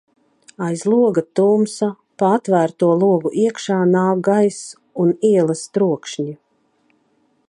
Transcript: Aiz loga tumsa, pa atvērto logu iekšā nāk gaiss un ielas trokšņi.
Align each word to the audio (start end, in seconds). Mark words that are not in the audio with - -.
Aiz 0.67 0.81
loga 0.91 1.21
tumsa, 1.39 1.89
pa 2.21 2.31
atvērto 2.37 2.89
logu 3.03 3.33
iekšā 3.43 3.77
nāk 3.93 4.25
gaiss 4.29 4.65
un 5.05 5.13
ielas 5.33 5.65
trokšņi. 5.79 6.31